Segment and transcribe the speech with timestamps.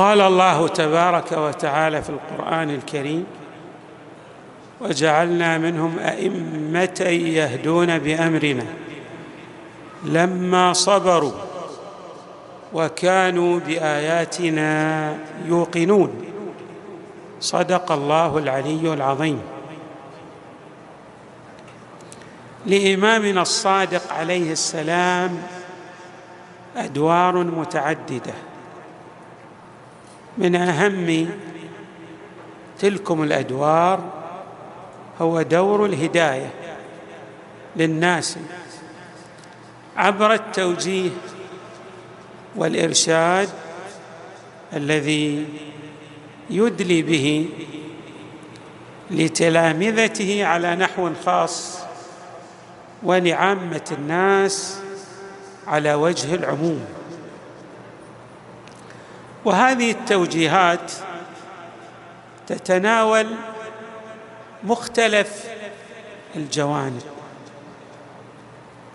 [0.00, 3.26] قال الله تبارك وتعالى في القرآن الكريم
[4.80, 8.66] وجعلنا منهم أئمة يهدون بأمرنا
[10.04, 11.32] لما صبروا
[12.72, 16.24] وكانوا بآياتنا يوقنون.
[17.40, 19.40] صدق الله العلي العظيم.
[22.66, 25.42] لإمامنا الصادق عليه السلام
[26.76, 28.49] أدوار متعددة.
[30.38, 31.28] من أهم
[32.78, 34.12] تلكم الأدوار
[35.20, 36.50] هو دور الهداية
[37.76, 38.38] للناس
[39.96, 41.10] عبر التوجيه
[42.56, 43.48] والإرشاد
[44.72, 45.46] الذي
[46.50, 47.48] يدلي به
[49.10, 51.78] لتلامذته على نحو خاص
[53.02, 54.80] ولعامة الناس
[55.66, 56.84] على وجه العموم.
[59.44, 60.92] وهذه التوجيهات
[62.46, 63.26] تتناول
[64.64, 65.44] مختلف
[66.36, 67.02] الجوانب.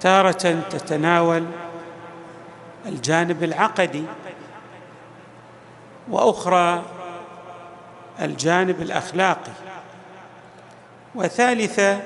[0.02, 1.46] تارة تتناول
[2.86, 4.04] الجانب العقدي
[6.10, 6.84] وأخرى
[8.22, 9.52] الجانب الأخلاقي.
[11.16, 12.00] وثالثة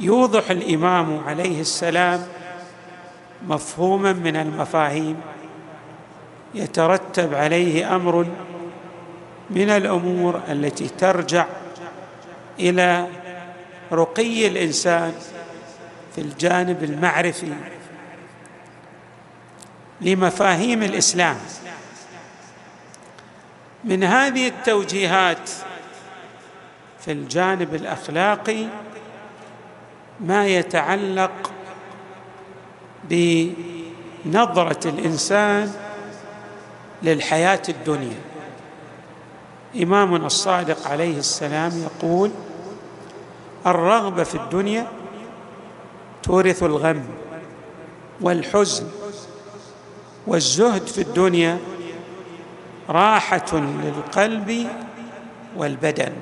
[0.00, 2.26] يوضح الإمام عليه السلام
[3.48, 5.20] مفهوما من المفاهيم.
[6.54, 8.26] يترتب عليه أمر
[9.50, 11.46] من الأمور التي ترجع
[12.60, 13.06] إلى
[13.92, 15.14] رقي الإنسان
[16.14, 17.52] في الجانب المعرفي
[20.00, 21.36] لمفاهيم الإسلام.
[23.84, 25.50] من هذه التوجيهات
[27.00, 28.66] في الجانب الأخلاقي
[30.20, 31.52] ما يتعلق
[33.04, 35.72] بنظرة الإنسان
[37.02, 38.20] للحياة الدنيا.
[39.82, 42.30] إمامنا الصادق عليه السلام يقول
[43.66, 44.86] الرغبة في الدنيا
[46.22, 47.04] تورث الغم
[48.20, 48.86] والحزن
[50.26, 51.58] والزهد في الدنيا
[52.88, 54.68] راحة للقلب
[55.56, 56.12] والبدن.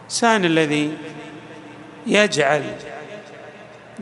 [0.00, 0.96] الانسان الذي
[2.06, 2.74] يجعل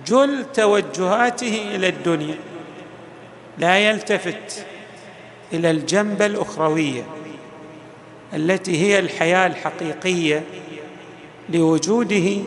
[0.06, 2.38] جل توجهاته إلى الدنيا
[3.59, 4.66] لا يلتفت
[5.53, 7.03] إلى الجنبة الأخروية
[8.34, 10.44] التي هي الحياة الحقيقية
[11.48, 12.42] لوجوده.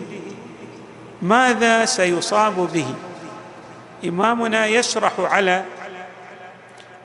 [1.21, 2.85] ماذا سيصاب به؟
[4.05, 5.63] إمامنا يشرح على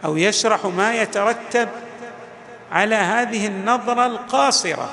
[0.04, 1.68] أو يشرح ما يترتب
[2.72, 4.90] على هذه النظرة القاصرة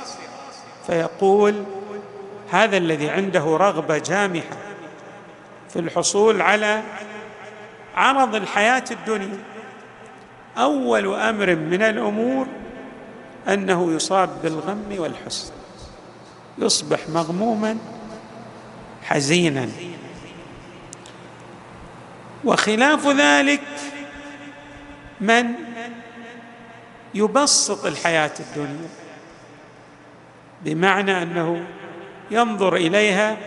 [0.88, 1.64] فيقول
[2.52, 4.63] هذا الذي عنده رغبة جامحة
[5.74, 6.82] في الحصول على
[7.96, 9.40] عرض الحياة الدنيا.
[10.58, 12.48] أول أمر من الأمور
[13.48, 15.52] أنه يصاب بالغم والحزن
[16.58, 17.78] يصبح مغموما
[19.04, 19.70] حزينا.
[22.44, 23.62] وخلاف ذلك
[25.22, 25.54] من
[27.14, 28.90] يبسط الحياة الدنيا
[30.62, 31.66] بمعنى أنه
[32.32, 33.38] ينظر إليها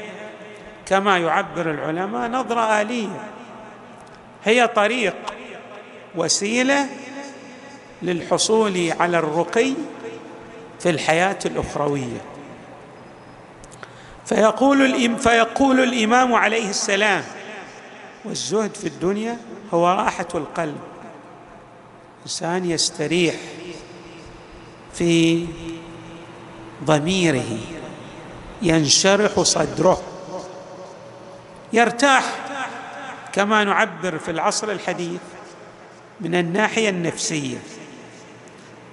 [0.87, 3.21] كما يعبر العلماء نظرة آلية.
[4.45, 5.15] هي طريق
[6.15, 6.87] وسيلة
[8.03, 9.73] للحصول على الرقي
[10.81, 12.21] في الحياة الأخروية.
[14.27, 17.25] فيقول الإم فيقول الإمام عليه السلام
[18.25, 19.39] والزهد في الدنيا
[19.75, 20.81] هو راحة القلب.
[22.23, 23.35] إنسان يستريح
[24.95, 25.47] في
[26.85, 27.59] ضميره
[28.63, 30.03] ينشرح صدره.
[31.77, 32.25] يرتاح
[33.33, 35.21] كما نعبر في العصر الحديث
[36.21, 37.59] من الناحية النفسية.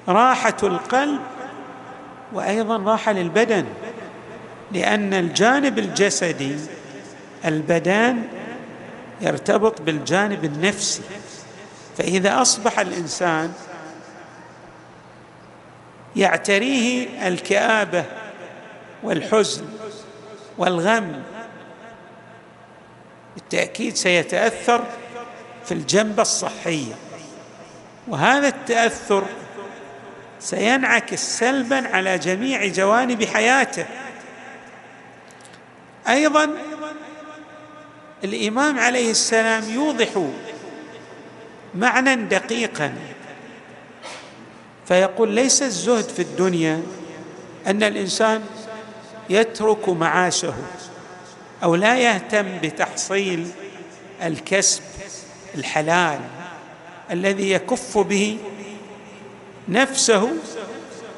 [0.07, 1.19] راحة القلب
[2.33, 3.65] وأيضا راحة للبدن
[4.71, 6.55] لأن الجانب الجسدي
[7.45, 8.27] البدان
[9.21, 11.01] يرتبط بالجانب النفسي.
[11.97, 13.53] فإذا أصبح الإنسان
[16.15, 18.05] يعتريه الكآبة
[19.03, 19.65] والحزن
[20.57, 21.23] والغم
[23.35, 24.83] بالتاكيد سيتأثر
[25.65, 26.93] في الجنبة الصحية.
[28.07, 29.23] وهذا التأثر
[30.39, 33.85] سينعكس سلبا على جميع جوانب حياته.
[36.09, 36.49] أيضا
[38.23, 40.07] الإمام عليه السلام يوضح
[41.75, 42.93] معنى دقيقا
[44.87, 46.81] فيقول ليس الزهد في الدنيا
[47.67, 48.43] أن الإنسان
[49.29, 50.53] يترك معاشه.
[51.63, 53.47] أو لا يهتم بتحصيل
[54.23, 54.81] الكسب
[55.55, 56.19] الحلال
[57.11, 58.37] الذي يكف به
[59.69, 60.29] نفسه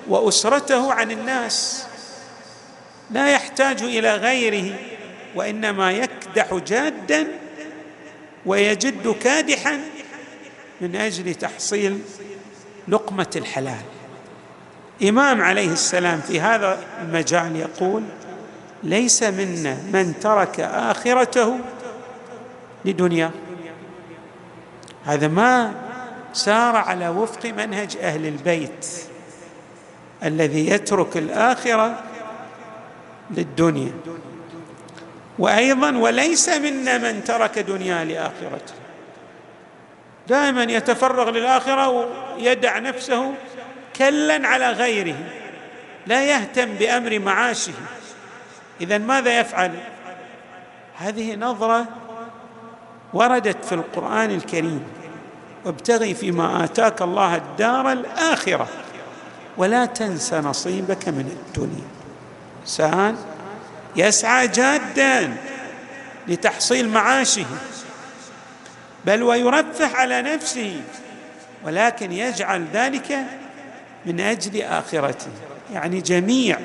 [0.08, 1.86] وأسرته عن الناس
[3.12, 4.76] لا يحتاج إلى غيره
[5.36, 7.28] وإنما يكدح جادا
[8.46, 9.80] ويجد كادحا
[10.82, 12.00] من أجل تحصيل
[12.88, 13.82] لقمة الحلال.
[15.04, 18.04] إمام عليه السلام في هذا المجال يقول
[18.86, 21.60] ليس منا من ترك آخرته
[22.86, 23.32] لدنيا.
[25.06, 25.74] هذا ما
[26.34, 28.88] سار على وفق منهج أهل البيت
[30.24, 32.04] الذي يترك الآخرة
[33.32, 33.92] للدنيا.
[35.40, 38.74] وأيضا وليس منا من ترك دنيا لآخرته.
[40.28, 43.34] دائما يتفرغ للآخرة ويدع نفسه
[43.96, 45.18] كلا على غيره
[46.08, 47.74] لا يهتم بأمر معاشه.
[48.82, 49.72] اذا ماذا يفعل؟
[50.98, 51.86] هذه نظرة
[53.14, 54.84] وردت في القرآن الكريم.
[55.66, 58.68] وابتغي فيما آتاك الله الدار الآخرة.
[59.58, 61.88] ولا تنس نصيبك من الدنيا.
[62.62, 63.18] إنسان
[63.96, 65.38] يسعى جادا
[66.28, 67.46] لتحصيل معاشه.
[69.06, 70.82] بل ويرفه على نفسه.
[71.66, 73.18] ولكن يجعل ذلك
[74.06, 75.32] من أجل آخرته.
[75.74, 76.60] يعني جميع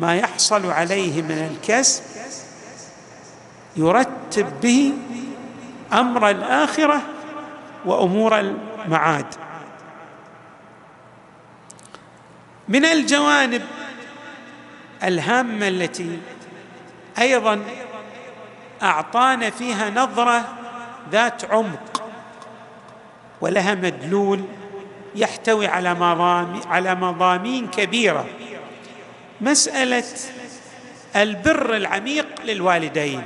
[0.00, 2.02] ما يحصل عليه من الكسب
[3.76, 4.92] يرتب به
[5.92, 7.02] أمر الآخرة
[7.84, 9.26] وأمور المعاد.
[12.68, 13.62] من الجوانب
[15.04, 16.18] الهامة التي
[17.18, 17.60] أيضا
[18.82, 20.44] أعطانا فيها نظرة
[21.12, 22.02] ذات عمق
[23.40, 24.44] ولها مدلول
[25.14, 25.66] يحتوي
[26.66, 28.26] على مضامين كبيرة.
[29.40, 30.04] مسألة
[31.16, 33.22] البر العميق للوالدين.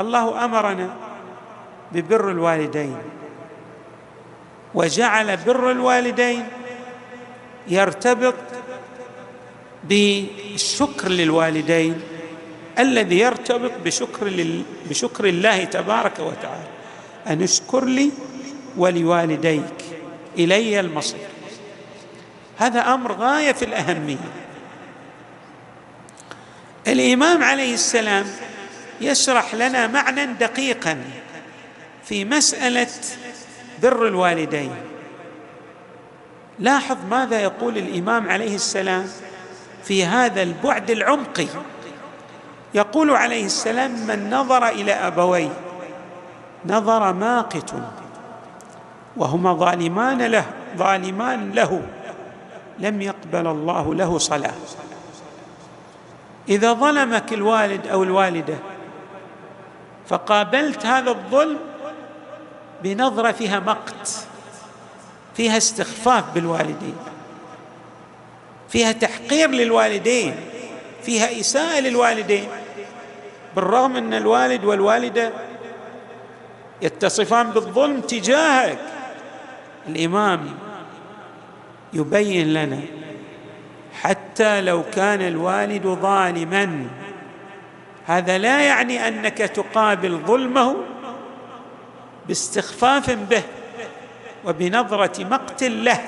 [0.00, 0.96] الله أمرنا
[1.92, 2.96] ببر الوالدين.
[4.74, 6.46] وجعل بر الوالدين
[7.68, 8.34] يرتبط
[9.84, 12.00] بالشكر للوالدين
[12.78, 14.62] الذي يرتبط بشكر لل...
[14.90, 16.68] بشكر الله تبارك وتعالى.
[17.26, 18.10] ان اشكر لي
[18.76, 19.84] ولوالديك
[20.38, 21.28] إلي المصير.
[22.56, 24.16] هذا أمر غاية في الأهمية.
[26.90, 28.26] الإمام عليه السلام
[29.00, 30.98] يشرح لنا معنى دقيقا
[32.04, 32.86] في مسألة
[33.82, 34.74] بر الوالدين.
[36.58, 39.06] لاحظ ماذا يقول الإمام عليه السلام
[39.84, 41.46] في هذا البعد العمقي.
[42.74, 45.50] يقول عليه السلام من نظر إلى أبويه
[46.66, 47.74] نظر ماقت
[49.16, 50.44] وهما ظالمان له
[50.76, 51.82] ظالمان له
[52.78, 54.54] لم يقبل الله له صلاة.
[56.50, 58.58] إذا ظلمك الوالد أو الوالدة
[60.06, 61.58] فقابلت هذا الظلم
[62.82, 64.26] بنظرة فيها مقت
[65.36, 66.96] فيها استخفاف بالوالدين
[68.68, 70.34] فيها تحقير للوالدين
[71.02, 72.48] فيها إساءة للوالدين
[73.56, 75.32] بالرغم أن الوالد والوالدة
[76.82, 78.78] يتصفان بالظلم تجاهك.
[79.88, 80.54] الإمام
[81.92, 82.80] يبين لنا
[83.94, 86.86] حتى لو كان الوالد ظالما.
[88.06, 90.76] هذا لا يعني أنك تقابل ظلمه
[92.28, 93.42] باستخفاف به
[94.44, 96.00] وبنظرة مقت له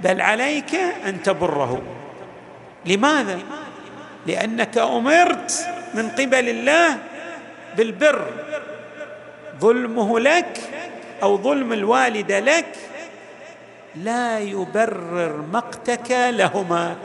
[0.00, 0.74] بل عليك
[1.06, 1.82] أن تبره.
[2.86, 3.38] لماذا؟
[4.26, 6.98] لأنك أمرت من قبل الله
[7.76, 8.26] بالبر.
[9.60, 10.60] ظلمه لك
[11.22, 12.76] أو ظلم الوالده لك
[13.94, 16.96] لا يبرر مقتك لهما.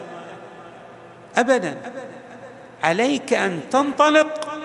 [1.37, 1.81] ابدا.
[2.83, 4.57] عليك أن تنطلق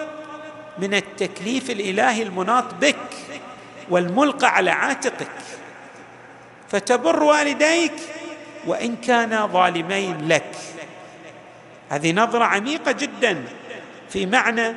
[0.78, 2.96] من التكليف الإلهي المناط بك
[3.90, 5.30] والملقى على عاتقك.
[6.68, 7.92] فتبر والديك
[8.66, 10.56] وإن كانا ظالمين لك.
[11.88, 13.44] هذه نظرة عميقة جدا
[14.08, 14.74] في معنى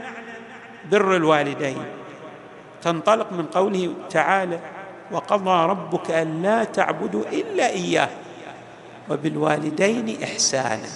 [0.92, 1.86] بر الوالدين.
[2.82, 4.60] تنطلق من قوله تعالى
[5.12, 8.10] وقضى ربك ألا تعبدوا إلا إياه
[9.10, 10.90] وبالوالدين إحسانا.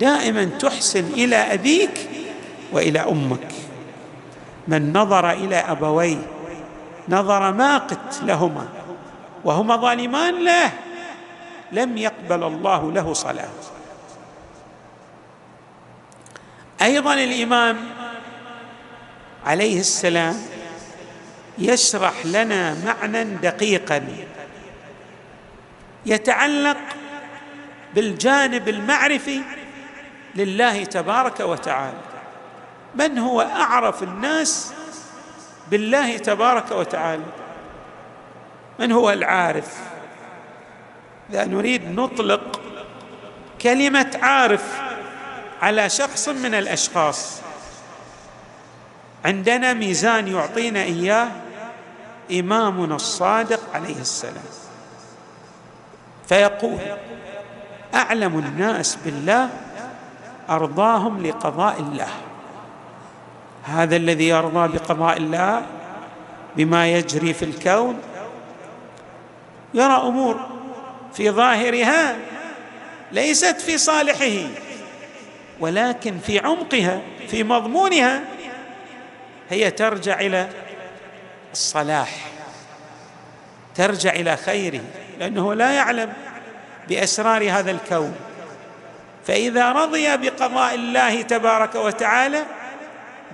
[0.00, 2.10] دائما تحسن إلى أبيك
[2.72, 3.48] وإلى أمك.
[4.68, 6.26] من نظر إلى أبويه
[7.08, 8.68] نظر ماقت لهما
[9.44, 10.70] وهما ظالمان له
[11.72, 13.50] لم يقبل الله له صلاة.
[16.82, 17.76] أيضا الإمام
[19.46, 20.36] عليه السلام
[21.58, 24.06] يشرح لنا معنى دقيقا.
[26.06, 26.76] يتعلق
[27.94, 29.40] بالجانب المعرفي
[30.34, 31.98] لله تبارك وتعالى.
[32.94, 34.72] من هو أعرف الناس
[35.70, 37.24] بالله تبارك وتعالى؟
[38.78, 39.76] من هو العارف؟
[41.30, 42.60] إذا نريد نطلق
[43.62, 44.80] كلمة عارف
[45.62, 47.40] على شخص من الأشخاص.
[49.24, 51.28] عندنا ميزان يعطينا إياه
[52.32, 54.44] إمامنا الصادق عليه السلام.
[56.28, 56.78] فيقول
[57.94, 59.48] أعلم الناس بالله
[60.50, 62.08] أرضاهم لقضاء الله.
[63.64, 65.66] هذا الذي يرضى بقضاء الله
[66.56, 67.98] بما يجري في الكون.
[69.74, 70.40] يرى أمور
[71.14, 72.16] في ظاهرها
[73.12, 74.48] ليست في صالحه
[75.60, 78.22] ولكن في عمقها في مضمونها
[79.50, 80.48] هي ترجع إلى
[81.52, 82.32] الصلاح
[83.74, 84.80] ترجع إلى خيره
[85.18, 86.12] لأنه لا يعلم
[86.88, 88.14] بأسرار هذا الكون.
[89.26, 92.44] فإذا رضي بقضاء الله تبارك وتعالى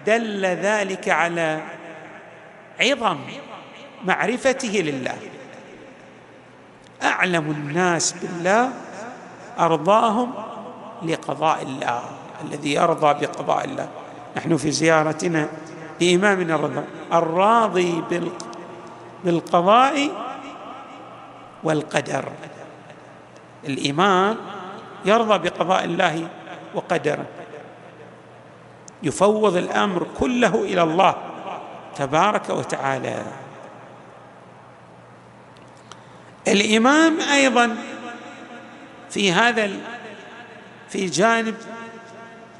[0.06, 1.60] دل ذلك على
[2.80, 3.18] عظم
[4.04, 5.16] معرفته لله.
[7.02, 8.70] أعلم الناس بالله
[9.58, 10.32] أرضاهم
[11.02, 12.02] لقضاء الله
[12.44, 13.88] الذي يرضى بقضاء الله.
[14.36, 15.48] نحن في زيارتنا
[16.00, 18.02] لامامنا الرضا الراضي
[19.24, 20.10] بالقضاء
[21.64, 22.28] والقدر.
[23.64, 24.36] الامام
[25.04, 26.28] يرضى بقضاء الله
[26.74, 27.26] وقدره.
[29.02, 31.14] يفوض الأمر كله إلى الله
[31.96, 33.22] تبارك وتعالى.
[36.48, 37.76] الامام أيضا
[39.10, 39.70] في هذا
[40.88, 41.54] في جانب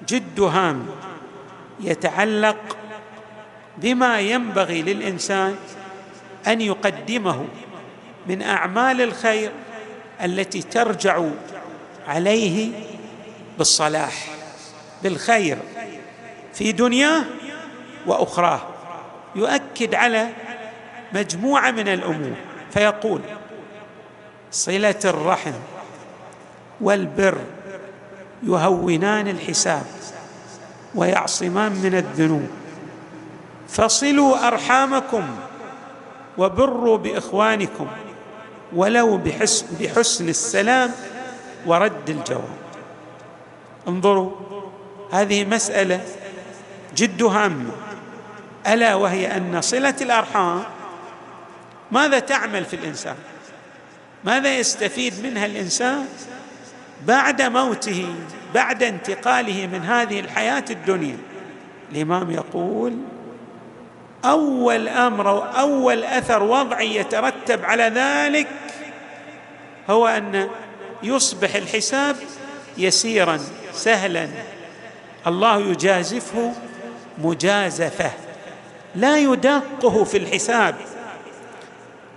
[0.09, 0.87] جد هام
[1.81, 2.78] يتعلق
[3.83, 5.57] بما ينبغي للإنسان
[6.47, 7.45] أن يقدمه
[8.27, 9.51] من أعمال الخير
[10.25, 11.25] التي ترجع
[12.09, 12.71] عليه
[13.59, 14.29] بالصلاح
[15.03, 15.59] بالخير
[16.55, 17.25] في دنياه
[18.07, 18.61] وأخراه.
[19.37, 20.29] يؤكد على
[21.13, 22.35] مجموعة من الأمور.
[22.71, 23.21] فيقول
[24.51, 25.53] صلة الرحم
[26.81, 27.39] والبر
[28.43, 29.87] يهونان الحساب
[30.95, 32.49] ويعصمان من الذنوب.
[33.69, 35.25] فصلوا أرحامكم
[36.39, 37.87] وبروا بإخوانكم
[38.73, 40.91] ولو بحسن, بحسن السلام
[41.67, 42.59] ورد الجواب.
[43.89, 44.31] انظروا
[45.13, 46.05] هذه مسألة
[46.97, 47.71] جد هامة.
[48.67, 50.63] ألا وهي أن صلة الأرحام
[51.91, 53.17] ماذا تعمل في الإنسان؟
[54.25, 56.07] ماذا يستفيد منها الإنسان
[57.07, 58.15] بعد موته
[58.55, 61.17] بعد انتقاله من هذه الحياة الدنيا؟
[61.93, 62.97] الإمام يقول
[64.25, 68.49] أول أمر أو أول أثر وضعي يترتب على ذلك
[69.91, 70.49] هو أن
[71.03, 72.17] يصبح الحساب
[72.79, 73.41] يسيرا
[73.73, 74.29] سهلا.
[75.27, 76.53] الله يجازفه
[77.19, 78.11] مجازفة
[78.95, 80.75] لا يدقه في الحساب.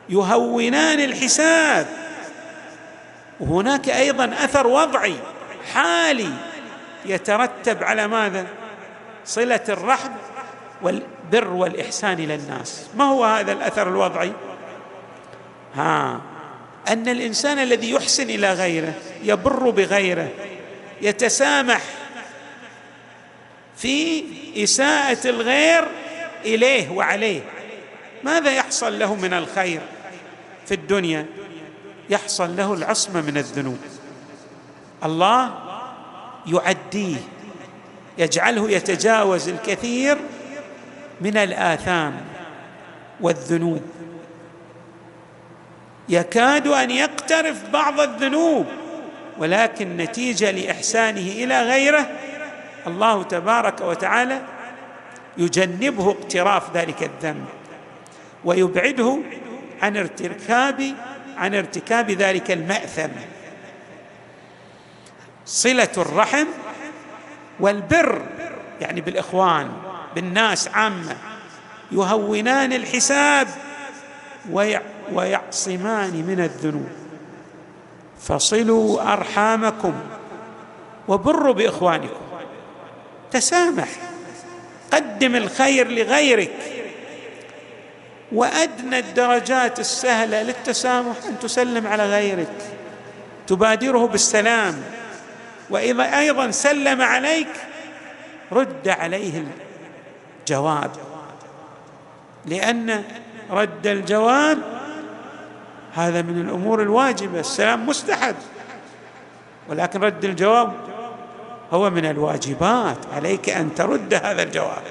[0.09, 1.87] يهونان الحساب.
[3.39, 5.15] وهناك أيضا أثر وضعي
[5.73, 6.29] حالي
[7.05, 8.45] يترتب على ماذا؟
[9.25, 10.11] صلة الرحم
[11.31, 12.87] والبر والإحسان إلى الناس.
[12.97, 14.33] ما هو هذا الأثر الوضعي؟
[15.75, 16.21] ها
[16.87, 20.29] أن الإنسان الذي يحسن إلى غيره يبر بغيره
[21.01, 21.81] يتسامح
[23.77, 24.23] في
[24.57, 25.87] إساءة الغير
[26.45, 27.41] إليه وعليه.
[28.23, 29.81] ماذا يحصل له من الخير
[30.65, 31.25] في الدنيا؟
[32.09, 33.79] يحصل له العصمة من الذنوب.
[35.03, 35.53] الله
[36.47, 37.17] يعديه
[38.17, 40.17] يجعله يتجاوز الكثير
[41.21, 42.13] من الآثام
[43.21, 43.81] والذنوب.
[46.09, 48.65] يكاد أن يقترف بعض الذنوب
[49.37, 52.09] ولكن نتيجة لإحسانه إلى غيره
[52.87, 54.41] الله تبارك وتعالى
[55.37, 57.45] يجنبه اقتراف ذلك الذنب
[58.45, 59.19] ويبعده
[59.81, 60.95] عن ارتكاب
[61.37, 63.09] عن ارتكاب ذلك المأثم.
[65.45, 66.45] صلة الرحم
[67.59, 68.21] والبر
[68.81, 69.90] يعني بالإخوان.
[70.15, 71.15] بالناس عامة
[71.91, 73.47] يهونان الحساب
[75.13, 76.89] ويعصمان من الذنوب.
[78.21, 79.93] فصلوا أرحامكم
[81.07, 82.21] وبروا بإخوانكم.
[83.31, 83.87] تسامح
[84.93, 86.51] قدم الخير لغيرك.
[88.31, 92.55] وأدنى الدرجات السهلة للتسامح أن تسلم على غيرك.
[93.47, 94.83] تبادره بالسلام.
[95.69, 97.47] وإذا أيضا سلم عليك
[98.51, 99.43] رد عليه
[100.41, 100.91] الجواب
[102.45, 103.03] لأن
[103.51, 104.57] رد الجواب
[105.93, 108.35] هذا من الأمور الواجبة السلام مستحب.
[109.69, 110.73] ولكن رد الجواب
[111.71, 114.83] هو من الواجبات عليك أن ترد هذا الجواب.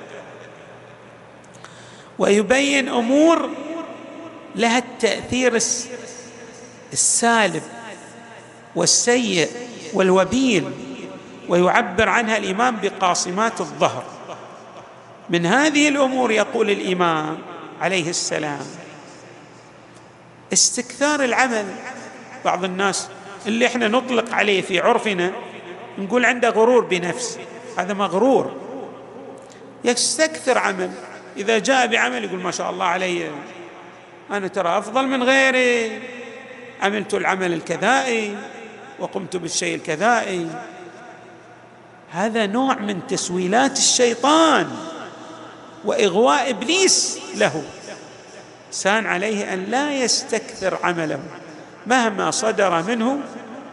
[2.19, 3.49] ويبين أمور
[4.57, 5.61] لها التأثير
[6.93, 7.63] السالب
[8.77, 9.49] والسيء
[9.95, 10.71] والوبيل
[11.49, 14.20] ويعبر عنها الإمام بقاصمات الظهر.
[15.31, 17.39] من هذه الأمور يقول الإمام
[17.81, 18.67] عليه السلام
[20.53, 21.67] استكثار العمل.
[22.45, 23.09] بعض الناس
[23.47, 25.33] اللي إحنا نطلق عليه في عرفنا
[25.99, 27.41] نقول عنده غرور بنفسه
[27.79, 28.53] هذا مغرور.
[29.85, 30.91] يستكثر عمل
[31.37, 33.31] إذا جاء بعمل يقول ما شاء الله علي
[34.31, 36.03] أنا ترى أفضل من غيري.
[36.83, 38.37] عملت العمل الكذائي
[38.99, 40.49] وقمت بالشيء الكذائي.
[42.11, 44.77] هذا نوع من تسويلات الشيطان.
[45.85, 47.63] وإغواء إبليس له.
[48.71, 51.21] سان عليه أن لا يستكثر عمله
[51.87, 53.19] مهما صدر منه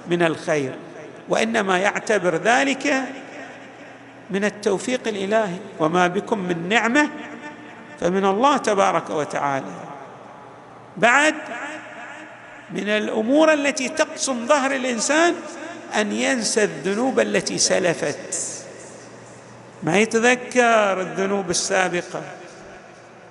[0.09, 0.75] من الخير
[1.29, 3.03] وإنما يعتبر ذلك
[4.29, 5.57] من التوفيق الإلهي.
[5.79, 7.09] وما بكم من نعمة
[7.99, 9.73] فمن الله تبارك وتعالى.
[10.97, 11.35] بعد
[12.71, 15.35] من الأمور التي تقسم ظهر الإنسان
[15.95, 18.56] أن ينسى الذنوب التي سلفت.
[19.83, 22.21] ما يتذكر الذنوب السابقة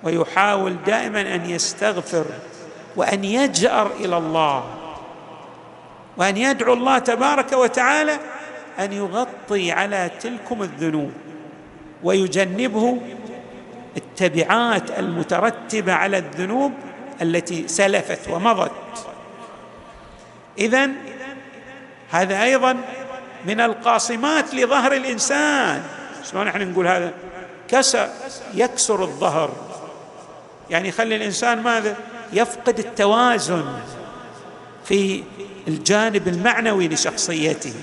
[0.02, 2.24] ويحاول دائما أن يستغفر
[2.96, 4.64] وأن يجأر إلى الله
[6.16, 8.18] وأن يدعو الله تبارك وتعالى
[8.78, 11.12] أن يغطي على تلكم الذنوب
[12.02, 13.00] ويجنبه
[13.96, 16.72] التبعات المترتبة على الذنوب
[17.22, 18.72] التي سلفت ومضت.
[20.58, 20.90] اذا
[22.10, 22.76] هذا أيضا
[23.46, 25.82] من القاصمات لظهر الإنسان.
[26.30, 27.12] شلون إحنا نقول هذا؟
[27.68, 28.08] كسر
[28.54, 29.52] يكسر الظهر.
[30.70, 31.96] يعني يخلي الإنسان ماذا؟
[32.32, 33.64] يفقد التوازن
[34.84, 35.22] في
[35.68, 37.74] الجانب المعنوي لشخصيته.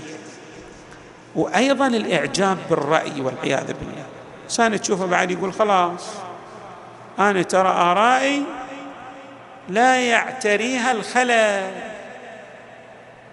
[1.36, 4.06] وأيضا الإعجاب بالرأي والعياذ بالله.
[4.44, 6.10] إنسان تشوفه بعد يقول خلاص
[7.20, 8.44] أنا ترى آرائي
[9.70, 11.72] لا يعتريها الخلل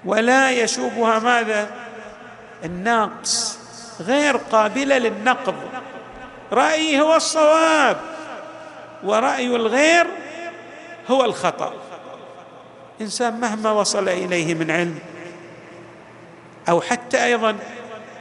[0.04, 1.70] ولا يشوبها ماذا؟
[2.64, 3.59] الناقص.
[4.00, 5.54] غير قابلة للنقض.
[6.52, 7.96] رأيي هو الصواب
[9.04, 10.06] ورأي الغير
[11.10, 11.72] هو الخطأ.
[13.00, 14.98] إنسان مهما وصل إليه من علم
[16.68, 17.56] أو حتى أيضا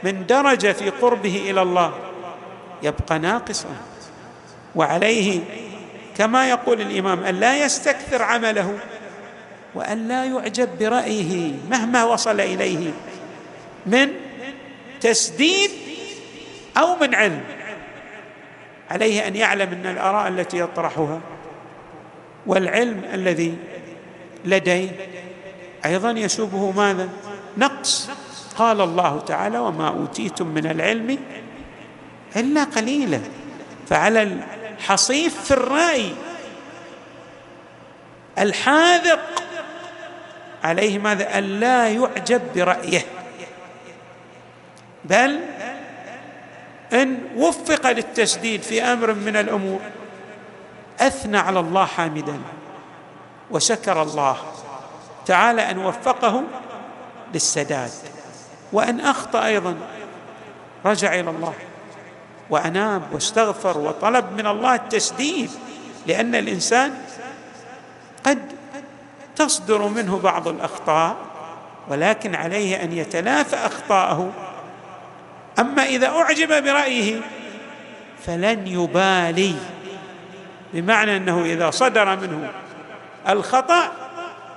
[0.04, 1.94] من درجة في قربه إلى الله
[2.82, 3.68] يبقى ناقصا
[4.74, 5.40] وعليه
[6.16, 8.78] كما يقول الإمام أن لا يستكثر عمله
[9.74, 12.90] وأن لا يعجب برأيه مهما وصل إليه
[13.86, 14.08] من
[15.00, 15.70] تسديد
[16.76, 17.40] أو من علم.
[18.90, 21.20] عليه أن يعلم أن الآراء التي يطرحها
[22.46, 23.56] والعلم الذي
[24.44, 24.90] لديه
[25.84, 27.08] أيضا يشوبه ماذا؟
[27.58, 28.10] نقص.
[28.56, 31.18] قال الله تعالى وما أوتيتم من العلم
[32.36, 33.20] إلا قليلا.
[33.88, 34.22] فعلى
[34.78, 36.12] الحصيف في الرأي
[38.38, 39.42] الحاذق
[40.64, 43.19] عليه ماذا؟ الا يعجب برأيه.
[45.04, 45.40] بل
[46.92, 49.80] إن وفق للتسديد في أمر من الأمور
[51.00, 52.40] أثنى على الله حامدا
[53.50, 54.36] وشكر الله
[55.26, 56.42] تعالى أن وفقه
[57.34, 57.90] للسداد
[58.72, 59.76] وأن أخطأ أيضا
[60.84, 61.54] رجع إلى الله
[62.50, 65.50] وأناب واستغفر وطلب من الله التسديد
[66.06, 66.94] لأن الإنسان
[68.26, 68.38] قد
[69.36, 71.16] تصدر منه بعض الأخطاء
[71.88, 74.32] ولكن عليه أن يتلافى أخطاءه
[75.60, 77.20] أما إذا أعجب برأيه
[78.26, 79.54] فلن يبالي
[80.74, 82.50] بمعنى أنه إذا صدر منه
[83.28, 83.92] الخطأ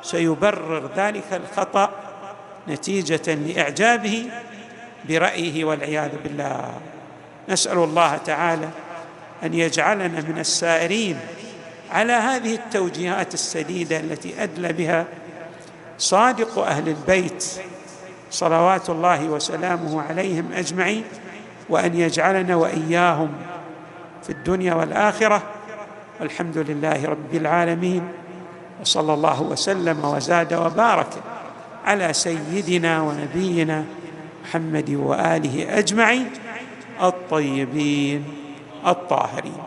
[0.02, 1.92] سيبرر ذلك الخطأ
[2.68, 4.30] نتيجة لإعجابه
[5.10, 6.74] برأيه والعياذ بالله.
[7.50, 8.70] نسأل الله تعالى
[9.44, 11.20] أن يجعلنا من السائرين
[11.92, 15.06] على هذه التوجيهات السديدة التي أدلى بها
[15.98, 17.46] صادق أهل البيت
[18.34, 21.04] صلوات الله وسلامه عليهم أجمعين
[21.70, 23.30] وأن يجعلنا وإياهم
[24.24, 25.42] في الدنيا والآخرة.
[26.22, 28.04] والحمد لله رب العالمين
[28.82, 31.14] وصلى الله وسلم وزاد وبارك
[31.86, 33.86] على سيدنا ونبينا
[34.44, 36.30] محمد وآله أجمعين
[37.02, 38.24] الطيبين
[38.88, 39.64] الطاهرين.